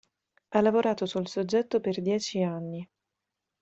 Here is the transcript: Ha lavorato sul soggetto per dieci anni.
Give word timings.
Ha 0.49 0.61
lavorato 0.61 1.05
sul 1.05 1.27
soggetto 1.27 1.79
per 1.79 2.01
dieci 2.01 2.41
anni. 2.41 2.89